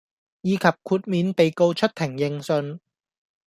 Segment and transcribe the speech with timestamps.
[0.41, 2.79] 以及豁免被告出庭應訊